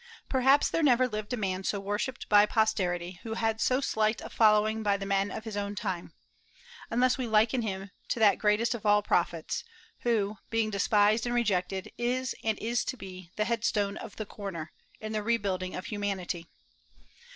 [0.27, 4.29] Perhaps there never lived a man so worshipped by posterity who had so slight a
[4.31, 6.11] following by the men of his own time,
[6.89, 9.63] unless we liken him to that greatest of all Prophets,
[9.99, 14.71] who, being despised and rejected, is, and is to be, the "headstone of the corner"
[14.99, 16.47] in the rebuilding of humanity.